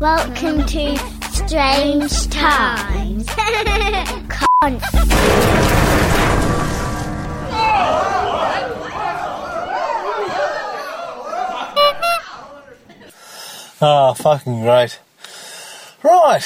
[0.00, 0.96] Welcome to
[1.32, 3.26] Strange Times.
[13.80, 14.98] Oh, fucking great.
[16.02, 16.42] Right,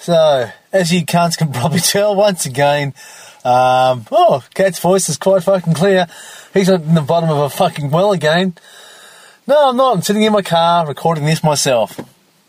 [0.00, 2.92] so, as you cunts can probably tell, once again,
[3.44, 6.06] um, oh, Cat's voice is quite fucking clear.
[6.52, 8.54] He's in the bottom of a fucking well again.
[9.46, 9.96] No, I'm not.
[9.96, 11.98] I'm sitting in my car recording this myself.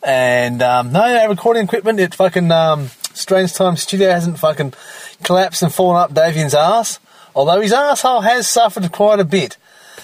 [0.06, 4.74] And, um, no, our recording equipment at fucking, um, Strange Time Studio hasn't fucking
[5.24, 7.00] collapsed and fallen up Davian's ass.
[7.36, 9.58] Although his asshole has suffered quite a bit.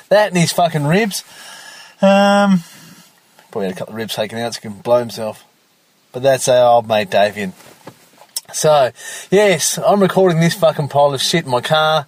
[0.10, 1.24] That and his fucking ribs.
[2.02, 2.64] Um,
[3.52, 5.46] Probably had a couple of ribs taken out so he can blow himself.
[6.12, 7.54] But that's our old mate Davian.
[8.54, 8.92] So,
[9.30, 12.08] yes, I'm recording this fucking pile of shit in my car.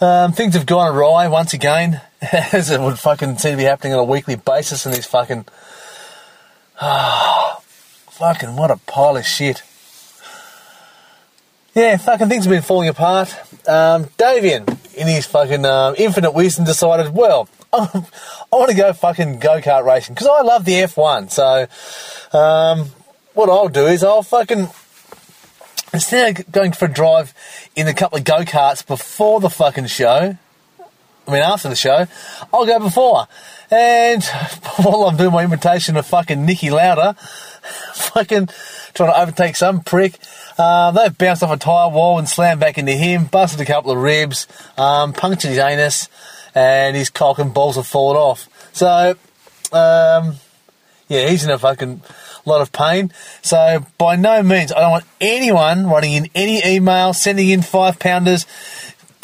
[0.00, 2.00] Um, things have gone awry once again,
[2.52, 5.46] as it would fucking seem to be happening on a weekly basis in this fucking.
[6.80, 7.60] Ah,
[8.10, 9.62] fucking what a pile of shit.
[11.74, 13.34] Yeah, fucking things have been falling apart.
[13.66, 18.04] Um, Davian, in his fucking uh, infinite wisdom, decided, well, I
[18.52, 21.32] want to go fucking go kart racing because I love the F1.
[21.32, 22.90] So, um,
[23.32, 24.68] what I'll do is I'll fucking
[25.92, 27.34] instead of going for a drive
[27.74, 30.36] in a couple of go karts before the fucking show,
[31.26, 32.06] I mean after the show,
[32.52, 33.26] I'll go before.
[33.70, 34.22] And
[34.76, 37.14] while I'm doing my imitation of fucking Niki Lauda,
[37.94, 38.48] fucking
[38.94, 40.18] trying to overtake some prick,
[40.58, 43.90] uh, they've bounced off a tyre wall and slammed back into him, busted a couple
[43.90, 46.08] of ribs, um, punctured his anus,
[46.54, 48.48] and his cock and balls have fallen off.
[48.72, 49.16] So,
[49.72, 50.36] um,
[51.08, 52.02] yeah, he's in a fucking
[52.44, 53.12] lot of pain.
[53.42, 57.98] So, by no means, I don't want anyone writing in any email, sending in five
[57.98, 58.46] pounders,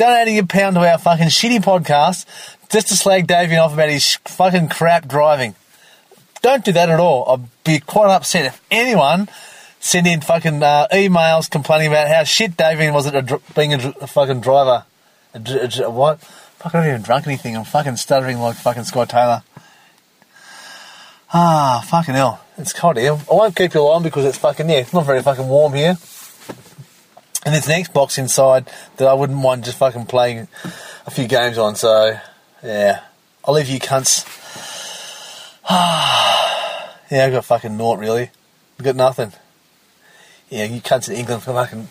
[0.01, 2.25] donating a pound to our fucking shitty podcast
[2.71, 5.55] just to slag Davian off about his fucking crap driving.
[6.41, 7.31] Don't do that at all.
[7.31, 9.29] I'd be quite upset if anyone
[9.79, 13.75] sent in fucking uh, emails complaining about how shit Davian was at a dr- being
[13.75, 14.85] a, dr- a fucking driver.
[15.35, 16.19] A, dr- a, what?
[16.21, 17.55] Fuck, I haven't even drunk anything.
[17.55, 19.43] I'm fucking stuttering like fucking Scott Taylor.
[21.35, 22.41] Ah, fucking hell.
[22.57, 23.13] It's cold here.
[23.13, 25.99] I won't keep you long because it's fucking, yeah, it's not very fucking warm here.
[27.45, 30.49] And there's an Xbox inside that I wouldn't mind just fucking playing
[31.07, 32.19] a few games on, so,
[32.63, 33.01] yeah.
[33.45, 34.27] I'll leave you cunts.
[35.71, 38.31] yeah, I've got fucking naught, really.
[38.79, 39.33] I've got nothing.
[40.51, 41.89] Yeah, you cunts in England for fucking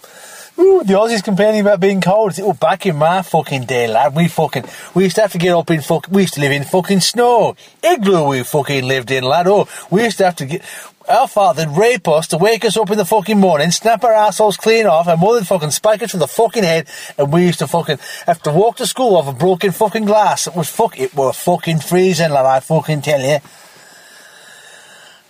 [0.79, 2.39] Ooh, the Aussies complaining about being cold.
[2.39, 4.63] Oh, back in my fucking day, lad, we fucking,
[4.93, 7.01] we used to have to get up in fuck, we used to live in fucking
[7.01, 7.55] snow.
[7.83, 9.47] Igloo we fucking lived in, lad.
[9.47, 10.61] Oh, we used to have to get,
[11.09, 14.55] our father'd rape us to wake us up in the fucking morning, snap our assholes
[14.55, 17.67] clean off, and mother'd fucking spike us from the fucking head, and we used to
[17.67, 20.47] fucking have to walk to school off a broken fucking glass.
[20.47, 23.39] It was fuck, it was fucking freezing, lad, I fucking tell you.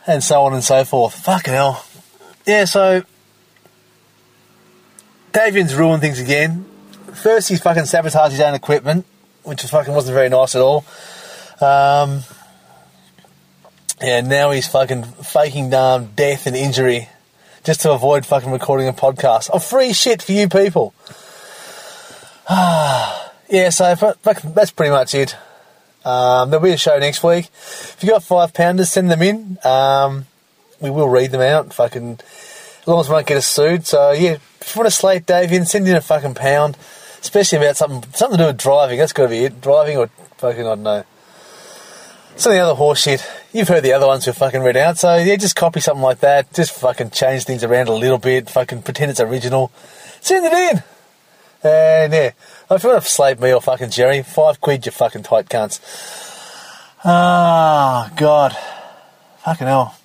[0.05, 1.15] And so on and so forth.
[1.15, 1.85] Fucking hell.
[2.45, 3.03] Yeah, so,
[5.31, 6.65] Davian's ruined things again.
[7.13, 9.05] First, he's fucking sabotaged his own equipment,
[9.43, 10.85] which fucking wasn't very nice at all.
[11.61, 12.23] Um,
[14.01, 17.09] now he's fucking faking um, death and injury
[17.63, 19.49] just to avoid fucking recording a podcast.
[19.53, 20.93] Oh, free shit for you people.
[22.49, 25.35] yeah, so that's pretty much it.
[26.05, 27.45] Um, there'll be a show next week.
[27.45, 29.57] If you got five pounders, send them in.
[29.63, 30.25] Um,
[30.79, 31.73] we will read them out.
[31.73, 32.19] Fucking,
[32.81, 33.85] as long as we don't get us sued.
[33.85, 36.77] So yeah, if you want to slate Davian, send in a fucking pound.
[37.21, 38.97] Especially about something something to do with driving.
[38.97, 39.59] That's got to be it.
[39.59, 40.07] Driving or
[40.37, 41.03] fucking, I don't know.
[42.37, 43.25] Some of the other horse shit.
[43.51, 44.97] You've heard the other ones we've fucking read out.
[44.97, 46.53] So yeah, just copy something like that.
[46.53, 48.49] Just fucking change things around a little bit.
[48.49, 49.69] Fucking pretend it's original.
[50.21, 50.83] Send it in.
[51.61, 52.31] And yeah,
[52.71, 55.81] if you want to slate me or fucking Jerry, five quid, you fucking tight cunts.
[57.03, 58.55] Ah, God.
[59.43, 59.97] Fucking hell.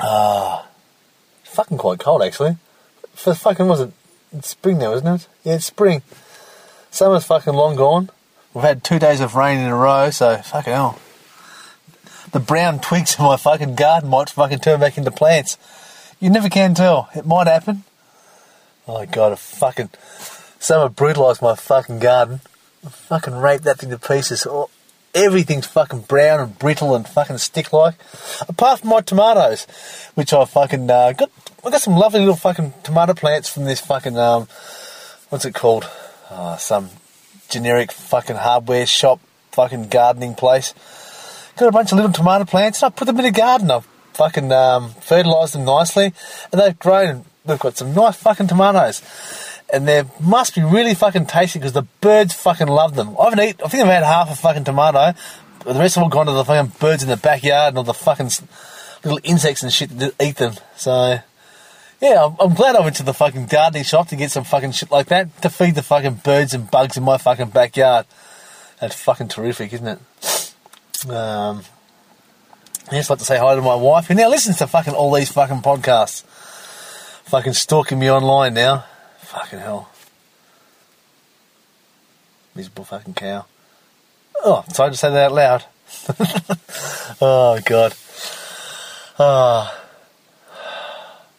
[0.00, 0.66] Ah.
[1.44, 2.56] fucking quite cold, actually.
[3.14, 3.92] For fucking, was it?
[4.42, 5.28] Spring now, isn't it?
[5.44, 6.02] Yeah, it's spring.
[6.90, 8.10] Summer's fucking long gone.
[8.54, 10.98] We've had two days of rain in a row, so fucking hell.
[12.32, 15.58] The brown twigs in my fucking garden might fucking turn back into plants.
[16.20, 17.08] You never can tell.
[17.14, 17.84] It might happen.
[18.86, 19.90] Oh god, a fucking
[20.58, 22.40] summer brutalised my fucking garden.
[22.84, 24.46] I fucking raped that thing to pieces.
[24.48, 24.70] Oh,
[25.14, 27.94] everything's fucking brown and brittle and fucking stick like.
[28.48, 29.66] Apart from my tomatoes,
[30.14, 31.30] which I fucking uh, got.
[31.64, 34.48] I got some lovely little fucking tomato plants from this fucking um,
[35.28, 35.88] what's it called?
[36.30, 36.88] Oh, some
[37.48, 39.20] generic fucking hardware shop,
[39.52, 40.72] fucking gardening place.
[41.56, 43.70] Got a bunch of little tomato plants, and I put them in a garden.
[43.70, 46.12] I've fucking um, fertilised them nicely,
[46.52, 47.24] and they've grown.
[47.44, 49.02] They've got some nice fucking tomatoes
[49.72, 53.16] and they must be really fucking tasty because the birds fucking love them.
[53.18, 55.14] I haven't eaten, I think I've had half a fucking tomato,
[55.64, 57.84] but the rest have all gone to the fucking birds in the backyard and all
[57.84, 58.30] the fucking
[59.04, 60.54] little insects and shit to eat them.
[60.76, 61.18] So,
[62.00, 64.72] yeah, I'm, I'm glad I went to the fucking gardening shop to get some fucking
[64.72, 68.06] shit like that to feed the fucking birds and bugs in my fucking backyard.
[68.80, 69.98] That's fucking terrific, isn't it?
[71.08, 71.62] Um,
[72.90, 75.12] I just like to say hi to my wife, who now listens to fucking all
[75.14, 76.24] these fucking podcasts.
[77.24, 78.84] Fucking stalking me online now.
[79.30, 79.88] Fucking hell.
[82.56, 83.46] Miserable fucking cow.
[84.42, 85.64] Oh, sorry to say that out loud.
[87.20, 87.94] oh, God.
[89.20, 89.80] Ah.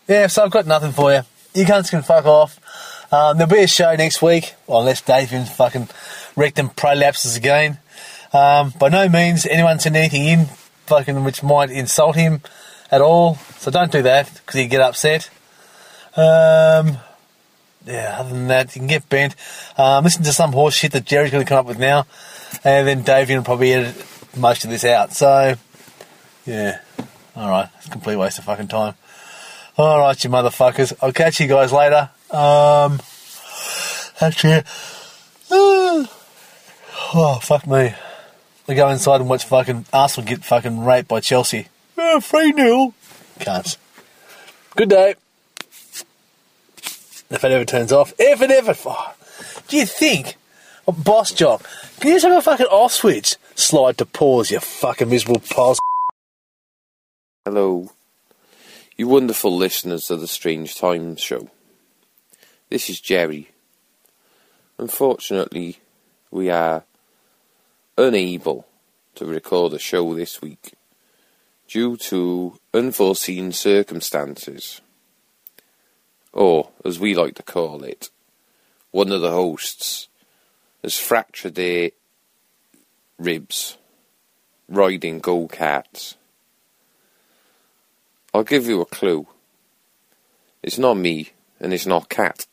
[0.07, 1.23] Yeah, so I've got nothing for you.
[1.53, 2.57] You cunts can fuck off.
[3.11, 5.89] Um, there'll be a show next week, well, unless Davian fucking
[6.37, 7.79] rectum prolapses again.
[8.31, 10.45] Um, by no means anyone send anything in
[10.85, 12.41] fucking which might insult him
[12.89, 13.35] at all.
[13.57, 15.29] So don't do that because he'd get upset.
[16.15, 16.97] Um,
[17.85, 19.35] yeah, other than that, you can get bent.
[19.77, 22.05] Um, listen to some horse shit that Jerry's going to come up with now,
[22.63, 23.95] and then Davian will probably edit
[24.35, 25.13] most of this out.
[25.13, 25.55] So,
[26.45, 26.79] yeah,
[27.35, 28.95] all right, it's a complete waste of fucking time.
[29.77, 30.93] All right, you motherfuckers.
[31.01, 32.09] I'll catch you guys later.
[32.29, 33.01] Um,
[34.19, 34.63] actually,
[35.49, 37.93] oh fuck me.
[38.67, 41.67] We go inside and watch fucking Arsenal get fucking raped by Chelsea.
[41.97, 42.93] Oh, free nil.
[43.39, 43.77] Can't.
[44.75, 45.15] Good day.
[47.31, 48.13] If it ever turns off.
[48.19, 48.75] If it ever.
[48.85, 49.13] Oh,
[49.69, 50.35] do you think
[50.85, 51.63] a boss job?
[51.99, 53.37] Can you just have a fucking off switch?
[53.55, 55.79] Slide to pause, you fucking miserable pause.
[57.45, 57.89] Hello,
[58.97, 61.49] you wonderful listeners of the Strange Times show.
[62.69, 63.49] This is Jerry.
[64.77, 65.79] Unfortunately,
[66.31, 66.83] we are
[67.97, 68.67] unable
[69.15, 70.73] to record a show this week
[71.67, 74.81] due to unforeseen circumstances.
[76.33, 78.09] Or, as we like to call it,
[78.91, 80.07] one of the hosts
[80.83, 81.91] has fractured their
[83.17, 83.77] ribs
[84.67, 86.15] riding go karts.
[88.33, 89.27] I'll give you a clue.
[90.63, 92.47] It's not me, and it's not Cat.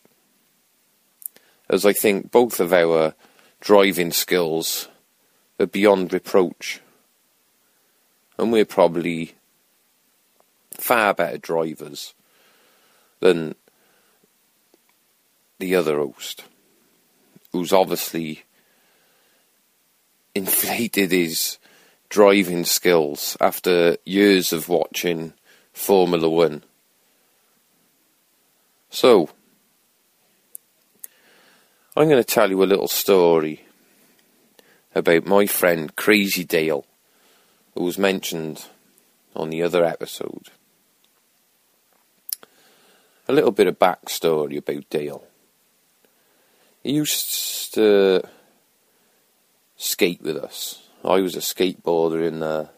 [1.70, 3.14] As I think both of our
[3.60, 4.88] driving skills
[5.60, 6.80] are beyond reproach.
[8.38, 9.34] And we're probably
[10.72, 12.14] far better drivers
[13.20, 13.54] than
[15.58, 16.44] the other host,
[17.52, 18.44] who's obviously
[20.34, 21.58] inflated his
[22.08, 25.32] driving skills after years of watching
[25.72, 26.62] Formula One.
[28.90, 29.30] So,
[31.96, 33.64] I'm going to tell you a little story
[34.94, 36.86] about my friend Crazy Dale,
[37.74, 38.66] who was mentioned
[39.36, 40.48] on the other episode.
[43.28, 45.27] A little bit of backstory about Dale.
[46.88, 48.28] He used to uh,
[49.76, 50.88] skate with us.
[51.04, 52.70] I was a skateboarder in the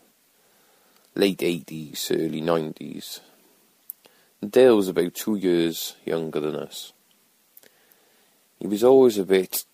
[1.14, 3.20] late 80s, early 90s.
[4.42, 6.92] And Dale was about two years younger than us.
[8.58, 9.64] He was always a bit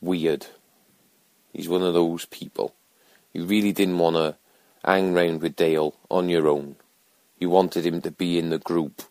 [0.00, 0.46] weird.
[1.52, 2.74] He's one of those people.
[3.34, 4.36] You really didn't want to
[4.82, 6.76] hang round with Dale on your own.
[7.38, 9.02] You wanted him to be in the group.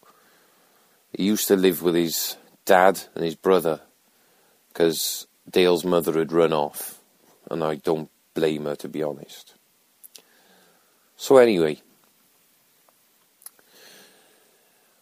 [1.16, 2.36] He used to live with his
[2.70, 3.82] dad and his brother
[4.68, 7.00] because Dale's mother had run off,
[7.50, 9.56] and I don't blame her to be honest.
[11.18, 11.82] So, anyway,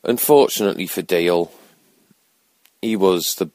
[0.02, 1.52] unfortunately for Dale,
[2.82, 3.50] he was the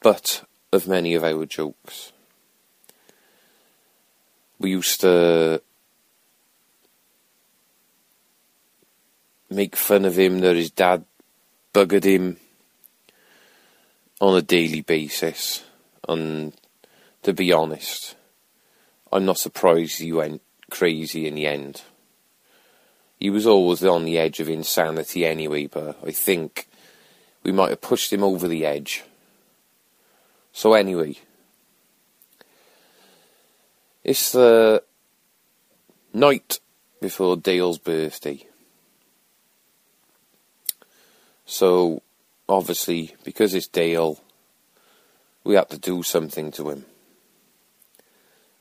[0.00, 2.12] butt of many of our jokes.
[4.60, 5.60] We used to
[9.50, 11.04] make fun of him that his dad
[11.74, 12.36] buggered him
[14.22, 15.64] on a daily basis.
[16.08, 16.54] And
[17.24, 18.14] to be honest,
[19.12, 21.82] I'm not surprised he went crazy in the end.
[23.18, 26.68] He was always on the edge of insanity anyway, but I think
[27.42, 29.02] we might have pushed him over the edge.
[30.52, 31.16] So, anyway,
[34.04, 34.84] it's the
[36.14, 36.60] night
[37.00, 38.46] before Dale's birthday.
[41.44, 42.02] So,
[42.48, 44.20] obviously, because it's Dale,
[45.44, 46.84] we had to do something to him.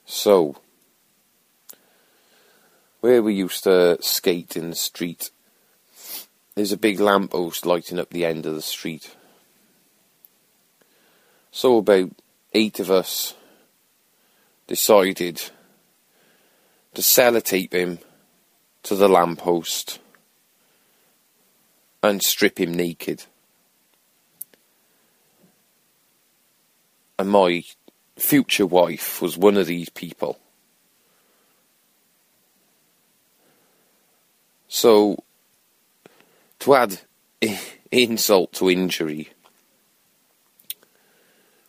[0.06, 0.56] So,
[3.02, 5.32] where we used to skate in the street,
[6.56, 9.16] there's a big lamppost lighting up the end of the street.
[11.52, 12.12] So about
[12.54, 13.36] eight of us
[14.68, 15.42] decided
[16.94, 18.00] to sellotape him
[18.84, 20.00] to the lamppost
[22.04, 23.26] and strip him naked.
[27.22, 27.64] And my
[28.18, 30.40] future wife was one of these people.
[34.68, 35.24] So,
[36.58, 37.00] to add
[37.92, 39.30] insult to injury,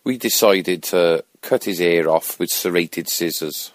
[0.05, 3.73] we decided to cut his hair off with serrated scissors.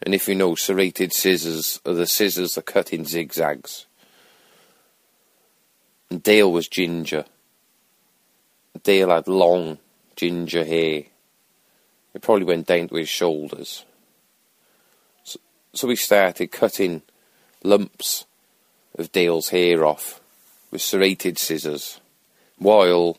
[0.00, 3.84] And if you know, serrated scissors are the scissors that cut in zigzags.
[6.08, 7.26] And Dale was ginger.
[8.82, 9.76] Dale had long
[10.20, 11.04] ginger hair.
[12.12, 13.86] It probably went down to his shoulders.
[15.24, 15.40] So,
[15.72, 17.00] so we started cutting
[17.64, 18.26] lumps
[18.98, 20.20] of Dale's hair off
[20.70, 22.02] with serrated scissors
[22.58, 23.16] while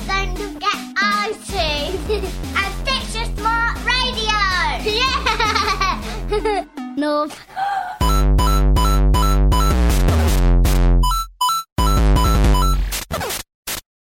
[0.08, 2.10] Don't forget iTunes
[2.58, 4.34] and Stitcher Smart Radio.
[6.30, 6.66] Yeah.
[6.98, 7.40] North